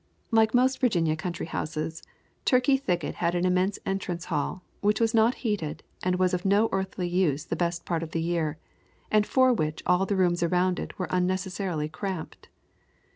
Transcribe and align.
Like 0.31 0.55
most 0.55 0.79
Virginia 0.81 1.15
country 1.15 1.45
houses, 1.45 2.01
Turkey 2.45 2.75
Thicket 2.75 3.13
had 3.21 3.35
an 3.35 3.45
immense 3.45 3.77
entrance 3.85 4.25
hall, 4.33 4.63
which 4.79 4.99
was 4.99 5.13
not 5.13 5.35
heated 5.45 5.83
and 6.01 6.15
was 6.17 6.33
of 6.33 6.43
no 6.43 6.69
earthly 6.71 7.07
use 7.07 7.45
the 7.45 7.55
best 7.55 7.85
part 7.85 8.01
of 8.01 8.09
the 8.09 8.19
year, 8.23 8.57
and 9.11 9.27
for 9.27 9.53
which 9.53 9.83
all 9.85 10.07
the 10.07 10.15
rooms 10.15 10.41
around 10.41 10.79
it 10.79 10.97
were 10.97 11.07
unnecessarily 11.11 11.87
cramped. 11.87 12.49